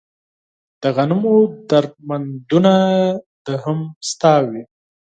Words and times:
د 0.81 0.83
غنمو 0.95 1.37
درمندونه 1.69 2.73
دې 3.45 3.55
هم 3.63 3.79
ستا 4.09 4.33
وي 4.49 4.63